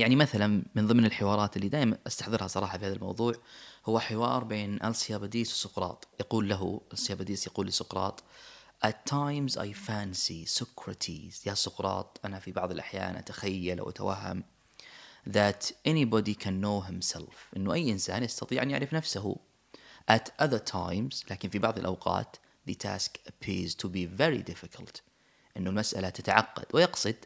[0.00, 3.34] يعني مثلا من ضمن الحوارات اللي دائما أستحضرها صراحة في هذا الموضوع
[3.86, 6.08] هو حوار بين السيابديس وسقراط.
[6.20, 8.24] يقول له السيابديس يقول لسقراط
[8.86, 11.46] At times I fancy Socrates.
[11.46, 14.44] يا سقراط أنا في بعض الأحيان أتخيل أو أتوهم
[15.30, 17.56] that anybody can know himself.
[17.56, 19.36] أنه أي إنسان يستطيع أن يعرف نفسه.
[20.10, 22.36] At other times لكن في بعض الأوقات
[22.70, 25.00] the task appears to be very difficult.
[25.56, 26.66] أنه المسألة تتعقد.
[26.74, 27.16] ويقصد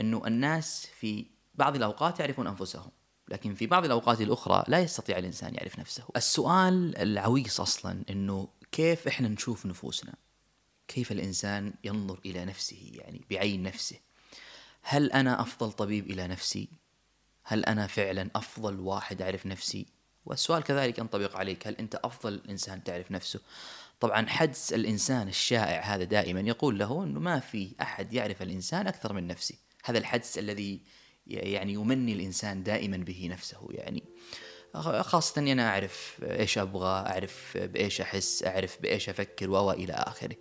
[0.00, 2.90] أنه الناس في بعض الأوقات يعرفون أنفسهم
[3.28, 6.04] لكن في بعض الأوقات الأخرى لا يستطيع الإنسان يعرف نفسه.
[6.16, 10.14] السؤال العويص أصلا أنه كيف إحنا نشوف نفوسنا؟
[10.88, 13.96] كيف الإنسان ينظر إلى نفسه يعني بعين نفسه؟
[14.82, 16.68] هل أنا أفضل طبيب إلى نفسي؟
[17.42, 19.86] هل أنا فعلا أفضل واحد أعرف نفسي؟
[20.26, 23.40] والسؤال كذلك ينطبق عليك هل أنت أفضل إنسان تعرف نفسه؟
[24.00, 29.12] طبعا حدس الإنسان الشائع هذا دائما يقول له أنه ما في أحد يعرف الإنسان أكثر
[29.12, 29.58] من نفسي.
[29.84, 30.80] هذا الحدس الذي
[31.26, 34.02] يعني يمني الإنسان دائما به نفسه يعني.
[35.00, 40.36] خاصة أني أنا أعرف إيش أبغى أعرف بإيش أحس أعرف بإيش أفكر و إلى آخره.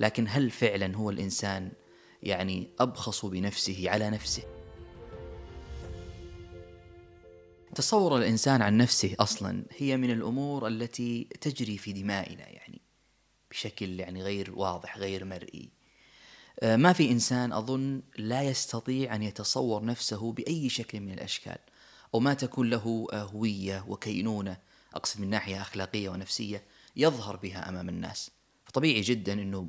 [0.00, 1.72] لكن هل فعلا هو الإنسان
[2.22, 4.42] يعني أبخص بنفسه على نفسه؟
[7.74, 12.80] تصور الإنسان عن نفسه أصلا هي من الأمور التي تجري في دمائنا يعني.
[13.50, 15.70] بشكل يعني غير واضح غير مرئي.
[16.62, 21.58] ما في إنسان أظن لا يستطيع أن يتصور نفسه بأي شكل من الأشكال
[22.14, 24.56] أو ما تكون له آه، هوية وكينونة
[24.94, 26.62] أقصد من ناحية أخلاقية ونفسية
[26.96, 28.30] يظهر بها أمام الناس.
[28.64, 29.68] فطبيعي جدا أنه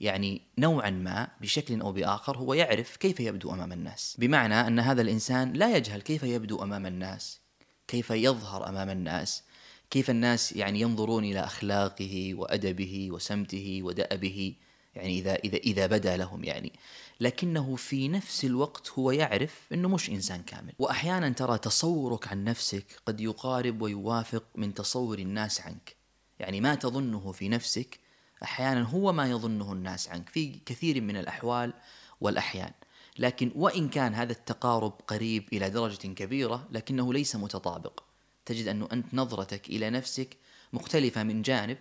[0.00, 5.02] يعني نوعا ما بشكل أو بآخر هو يعرف كيف يبدو أمام الناس، بمعنى أن هذا
[5.02, 7.40] الإنسان لا يجهل كيف يبدو أمام الناس،
[7.88, 9.42] كيف يظهر أمام الناس،
[9.90, 14.54] كيف الناس يعني ينظرون إلى أخلاقه وأدبه وسمته ودأبه.
[14.94, 16.72] يعني إذا إذا إذا بدا لهم يعني،
[17.20, 22.84] لكنه في نفس الوقت هو يعرف إنه مش إنسان كامل، وأحيانا ترى تصورك عن نفسك
[23.06, 25.96] قد يقارب ويوافق من تصور الناس عنك،
[26.38, 27.98] يعني ما تظنه في نفسك
[28.42, 30.28] أحيانا هو ما يظنه الناس عنك.
[30.28, 31.72] في كثير من الأحوال
[32.20, 32.72] والأحيان.
[33.18, 38.02] لكن وإن كان هذا التقارب قريب إلى درجة كبيرة لكنه ليس متطابق.
[38.46, 40.36] تجد أنه أنت نظرتك إلى نفسك
[40.72, 41.78] مختلفة من جانب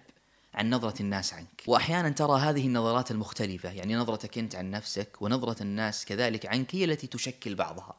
[0.54, 1.64] عن نظرة الناس عنك.
[1.68, 6.84] وأحيانا ترى هذه النظرات المختلفة يعني نظرتك أنت عن نفسك ونظرة الناس كذلك عنك هي
[6.84, 7.96] التي تشكل بعضها.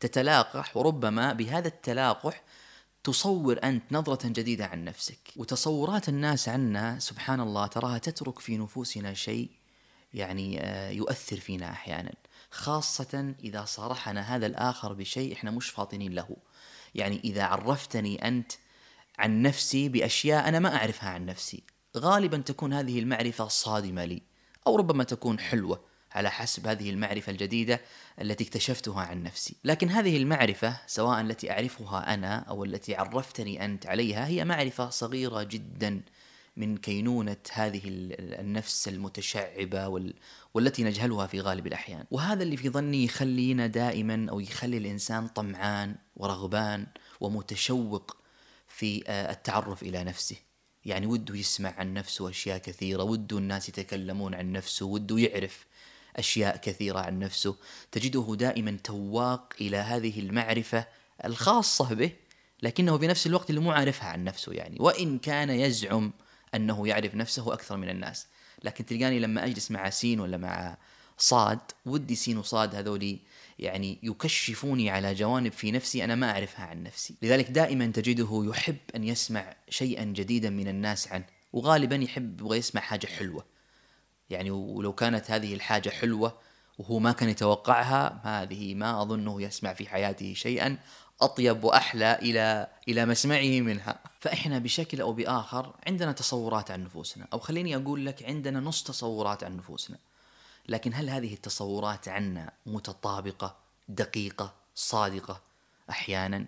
[0.00, 2.42] تتلاقح وربما بهذا التلاقح
[3.04, 5.32] تصور أنت نظرة جديدة عن نفسك.
[5.36, 9.50] وتصورات الناس عنا سبحان الله تراها تترك في نفوسنا شيء
[10.14, 12.12] يعني آه، يؤثر فينا أحيانا.
[12.50, 16.36] خاصة إذا صارحنا هذا الآخر بشيء إحنا مش فاطنين له.
[16.94, 18.52] يعني إذا عرفتني أنت
[19.18, 21.62] عن نفسي بأشياء أنا ما أعرفها عن نفسي.
[21.98, 24.22] غالبا تكون هذه المعرفة صادمة لي
[24.66, 25.80] أو ربما تكون حلوة
[26.12, 27.80] على حسب هذه المعرفة الجديدة
[28.20, 33.86] التي اكتشفتها عن نفسي، لكن هذه المعرفة سواء التي أعرفها أنا أو التي عرفتني أنت
[33.86, 36.02] عليها هي معرفة صغيرة جدا
[36.56, 40.14] من كينونة هذه النفس المتشعبة وال...
[40.54, 42.04] والتي نجهلها في غالب الأحيان.
[42.10, 46.86] وهذا اللي في ظني يخلينا دائما أو يخلي الإنسان طمعان ورغبان
[47.20, 48.16] ومتشوق
[48.68, 50.36] في آه، التعرف إلى نفسه.
[50.88, 55.66] يعني وده يسمع عن نفسه أشياء كثيرة وده الناس يتكلمون عن نفسه وده يعرف
[56.16, 57.56] أشياء كثيرة عن نفسه.
[57.92, 60.86] تجده دائما تواق إلى هذه المعرفة
[61.24, 62.10] الخاصة به
[62.62, 64.76] لكنه بنفس الوقت اللي مو عارفها عن نفسه يعني.
[64.80, 66.12] وإن كان يزعم
[66.54, 68.26] أنه يعرف نفسه أكثر من الناس.
[68.64, 70.76] لكن تلقاني لما أجلس مع سين ولا مع
[71.18, 73.18] صاد ودي سين وصاد هذولي
[73.58, 77.14] يعني يكشفوني على جوانب في نفسي أنا ما أعرفها عن نفسي.
[77.22, 82.80] لذلك دائما تجده يحب أن يسمع شيئا جديدا من الناس عنه وغالبا يحب يبغى يسمع
[82.80, 83.44] حاجة حلوة.
[84.30, 86.38] يعني ولو كانت هذه الحاجة حلوة
[86.78, 90.78] وهو ما كان يتوقعها هذه ما أظنه يسمع في حياته شيئا
[91.20, 93.98] أطيب وأحلى إلى إلى مسمعه منها.
[94.20, 99.44] فإحنا بشكل أو بآخر عندنا تصورات عن نفوسنا أو خليني أقول لك عندنا نص تصورات
[99.44, 99.98] عن نفوسنا.
[100.68, 103.56] لكن هل هذه التصورات عنا متطابقة
[103.88, 105.42] دقيقة صادقة
[105.90, 106.46] أحيانا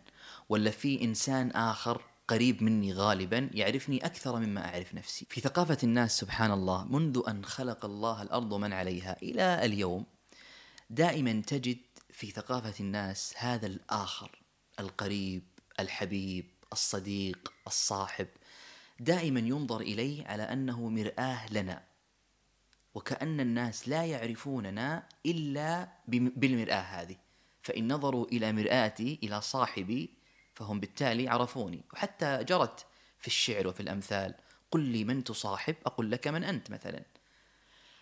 [0.48, 5.26] ولا في إنسان آخر قريب مني غالبا يعرفني أكثر مما أعرف نفسي.
[5.30, 10.06] في ثقافة الناس سبحان الله منذ أن خلق الله الأرض ومن عليها إلى اليوم
[10.90, 11.78] دائما تجد
[12.10, 14.38] في ثقافة الناس هذا الآخر
[14.80, 15.42] القريب
[15.80, 18.28] الحبيب الصديق الصاحب
[19.00, 21.82] دائما ينظر إليه على أنه مرآة لنا
[22.94, 27.16] وكأن الناس لا يعرفوننا إلا بالمرآة هذه.
[27.62, 30.10] فإن نظروا إلى مرآتي إلى صاحبي
[30.54, 31.84] فهم بالتالي عرفوني.
[31.92, 32.86] وحتى جرت
[33.18, 34.34] في الشعر وفي الأمثال
[34.70, 37.02] قل لي من تصاحب؟ أقول لك من أنت مثلا.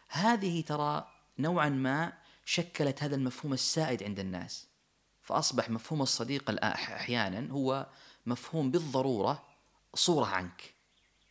[0.09, 1.09] هذه ترى
[1.39, 2.13] نوعا ما
[2.45, 4.67] شكلت هذا المفهوم السائد عند الناس.
[5.23, 7.87] فأصبح مفهوم الصديق أحيانا هو
[8.27, 9.45] مفهوم بالضرورة
[9.95, 10.75] صورة عنك.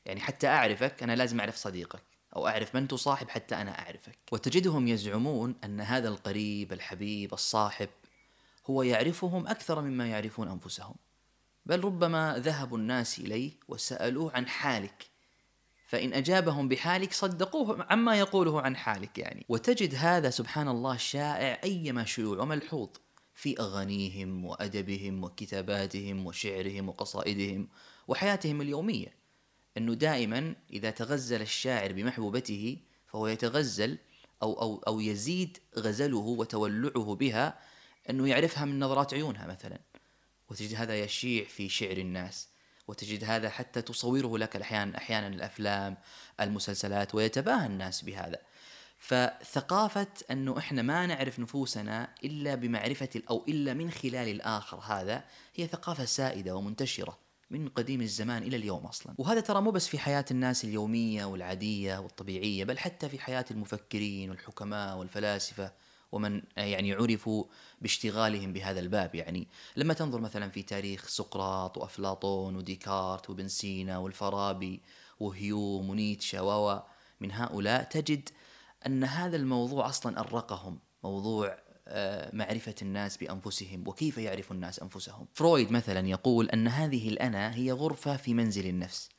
[0.06, 2.17] يعني حتى أعرفك أنا لازم أعرف صديقك.
[2.36, 4.18] أو أعرف من تصاحب حتى أنا أعرفك.
[4.32, 7.90] وتجدهم يزعمون أن هذا القريب الحبيب الصاحب
[8.70, 10.96] هو يعرفهم أكثر مما يعرفون أنفسهم.
[11.66, 15.06] بل ربما ذهبوا الناس إليه وسألوه عن حالك.
[15.88, 19.46] فإن أجابهم بحالك صدقوه عما يقوله عن حالك يعني.
[19.50, 22.90] وتجد هذا سبحان الله شائع أيما شيوع وملحوظ
[23.36, 27.68] في أغانيهم وأدبهم وكتاباتهم وشعرهم وقصائدهم
[28.08, 29.27] وحياتهم اليومية.
[29.78, 32.78] أنه دائما إذا تغزل الشاعر بمحبوبته
[33.08, 33.98] فهو يتغزل
[34.44, 37.60] أو, أو, أو يزيد غزله وتولعه بها
[38.10, 39.80] أنه يعرفها من نظرات عيونها مثلا.
[40.50, 42.48] وتجد هذا يشيع في شعر الناس
[42.88, 45.98] وتجد هذا حتى تصوره لك أحيانا أحيانا الأفلام
[46.42, 48.40] المسلسلات ويتباهى الناس بهذا.
[48.98, 55.24] فثقافة أنه إحنا ما نعرف نفوسنا إلا بمعرفة أو إلا من خلال الآخر هذا
[55.56, 57.27] هي ثقافة سائدة ومنتشرة.
[57.50, 59.14] من قديم الزمان إلى اليوم أصلا.
[59.18, 64.30] وهذا ترى مو بس في حياة الناس اليومية والعادية والطبيعية بل حتى في حياة المفكرين
[64.30, 65.72] والحكماء والفلاسفة
[66.12, 67.44] ومن يعني عرفوا
[67.82, 69.16] باشتغالهم بهذا الباب.
[69.16, 74.82] يعني لما تنظر مثلا في تاريخ سقراط وأفلاطون وديكارت وابن سينا والفارابي
[75.20, 76.84] وهيوم ونيتشه و
[77.22, 78.30] من هؤلاء تجد
[78.86, 80.80] أن هذا الموضوع أصلا أرقهم.
[81.04, 81.58] موضوع
[82.34, 88.18] معرفة الناس بأنفسهم وكيف يعرف الناس أنفسهم؟ فرويد مثلا يقول أن هذه الأنا هي غرفة
[88.18, 89.10] في منزل النفس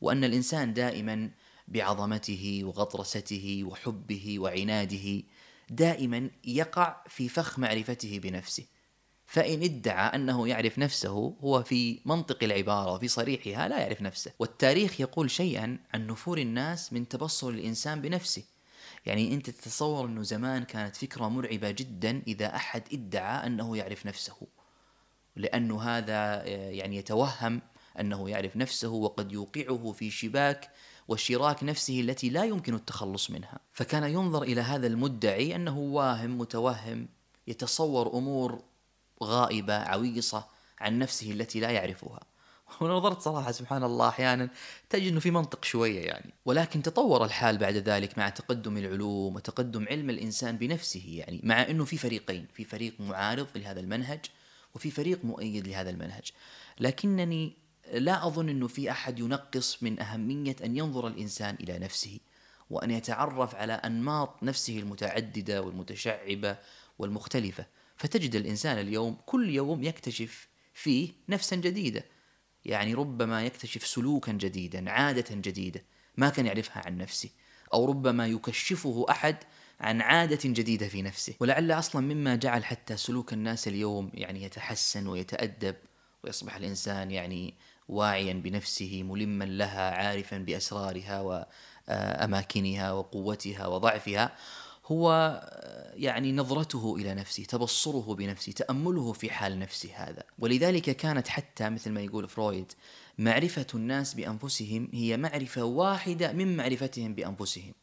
[0.00, 1.30] وأن الإنسان دائما
[1.68, 5.22] بعظمته وغطرسته وحبه وعناده
[5.70, 8.64] دائما يقع في فخ معرفته بنفسه.
[9.26, 14.32] فإن ادعى أنه يعرف نفسه هو في منطق العبارة وفي صريحها لا يعرف نفسه.
[14.38, 18.44] والتاريخ يقول شيئا عن نفور الناس من تبصر الإنسان بنفسه.
[19.06, 24.36] يعني أنت تتصور أنه زمان كانت فكرة مرعبة جدا إذا أحد ادعى أنه يعرف نفسه
[25.36, 27.62] لأنه هذا يعني يتوهم
[28.00, 30.70] أنه يعرف نفسه وقد يوقعه في شباك
[31.08, 33.58] وشراك نفسه التي لا يمكن التخلص منها.
[33.72, 37.08] فكان ينظر إلى هذا المدعي أنه واهم متوهم
[37.46, 38.62] يتصور أمور
[39.22, 40.46] غائبة عويصة
[40.80, 42.20] عن نفسه التي لا يعرفها.
[42.80, 44.48] ونظرت صراحة سبحان الله أحيانا
[44.90, 46.34] تجد إنه في منطق شوية يعني.
[46.44, 51.84] ولكن تطور الحال بعد ذلك مع تقدم العلوم وتقدم علم الإنسان بنفسه يعني مع إنه
[51.84, 54.20] في فريقين في فريق معارض لهذا المنهج
[54.74, 56.30] وفي فريق مؤيد لهذا المنهج.
[56.80, 57.52] لكنني
[57.92, 62.18] لا أظن إنه في أحد ينقص من أهمية أن ينظر الإنسان إلى نفسه
[62.70, 66.56] وأن يتعرف على أنماط نفسه المتعددة والمتشعبة
[66.98, 67.66] والمختلفة.
[67.96, 72.04] فتجد الإنسان اليوم كل يوم يكتشف فيه نفسا جديدة.
[72.66, 75.82] يعني ربما يكتشف سلوكا جديدا عادة جديدة
[76.16, 77.28] ما كان يعرفها عن نفسه
[77.72, 79.36] أو ربما يكشفه أحد
[79.80, 81.34] عن عادة جديدة في نفسه.
[81.40, 85.76] ولعل أصلا مما جعل حتى سلوك الناس اليوم يعني يتحسن ويتأدب
[86.24, 87.54] ويصبح الإنسان يعني
[87.88, 91.20] واعيا بنفسه ملما لها عارفا بأسرارها
[91.88, 94.36] وأماكنها وقوتها وضعفها.
[94.86, 95.10] هو
[95.94, 100.22] يعني نظرته إلى نفسه تبصره بنفسه تأمله في حال نفسه هذا.
[100.38, 102.72] ولذلك كانت حتى مثل ما يقول فرويد
[103.18, 107.74] معرفة الناس بأنفسهم هي معرفة واحدة من معرفتهم بأنفسهم.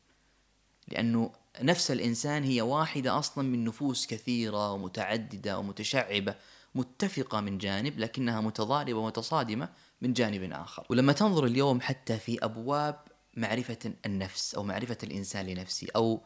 [0.87, 6.35] لأنه نفس الإنسان هي واحدة أصلا من نفوس كثيرة ومتعددة ومتشعبة
[6.75, 9.69] متفقة من جانب لكنها متضاربة ومتصادمة
[10.01, 10.85] من جانب آخر.
[10.89, 12.99] ولما تنظر اليوم حتى في أبواب
[13.37, 16.21] معرفة النفس أو معرفة الإنسان لنفسه أو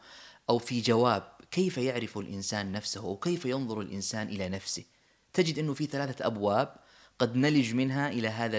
[0.50, 4.84] أو في جواب كيف يعرف الإنسان نفسه أو كيف ينظر الإنسان إلى نفسه.
[5.32, 6.74] تجد أنه في ثلاثة أبواب
[7.18, 8.56] قد نلج منها إلى هذا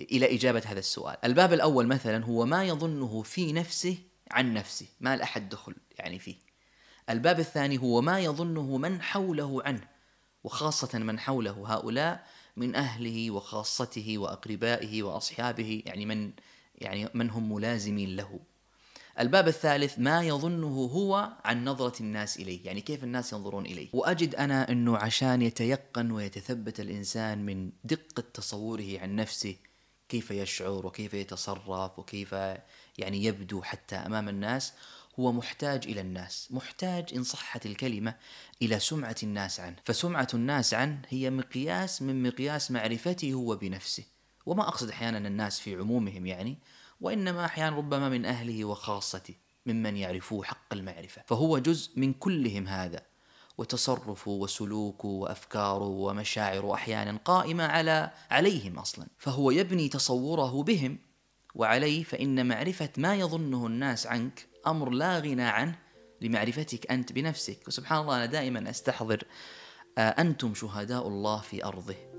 [0.00, 1.16] إلى إجابة هذا السؤال.
[1.24, 3.98] الباب الأول مثلا هو ما يظنه في نفسه
[4.30, 6.36] عن نفسه ما لأحد دخل يعني فيه.
[7.10, 9.88] الباب الثاني هو ما يظنه من حوله عنه
[10.44, 12.26] وخاصة من حوله هؤلاء
[12.56, 16.32] من أهله وخاصته وأقربائه وأصحابه يعني من
[16.74, 18.40] يعني من هم ملازمين له.
[19.20, 24.34] الباب الثالث ما يظنه هو عن نظرة الناس إليه يعني كيف الناس ينظرون إليه؟ وأجد
[24.34, 29.56] أنا أنه عشان يتيقن ويتثبت الإنسان من دقة تصوره عن نفسه
[30.08, 32.32] كيف يشعر وكيف يتصرف وكيف
[32.98, 34.72] يعني يبدو حتى أمام الناس
[35.20, 38.14] هو محتاج إلى الناس، محتاج إن صحت الكلمة
[38.62, 44.04] إلى سمعة الناس عنه، فسمعة الناس عنه هي مقياس من مقياس معرفته هو بنفسه،
[44.46, 46.58] وما أقصد أحيانا الناس في عمومهم يعني،
[47.00, 49.34] وإنما أحيانا ربما من أهله وخاصته،
[49.66, 53.02] ممن يعرفوه حق المعرفة، فهو جزء من كلهم هذا،
[53.58, 60.98] وتصرفه وسلوكه وأفكاره ومشاعره أحيانا قائمة على عليهم أصلا، فهو يبني تصوره بهم
[61.54, 65.78] وعليه فإن معرفة ما يظنه الناس عنك أمر لا غنى عنه
[66.20, 67.68] لمعرفتك أنت بنفسك.
[67.68, 69.24] وسبحان الله أنا دائما أستحضر
[69.98, 72.13] أنتم شهداء الله في أرضه.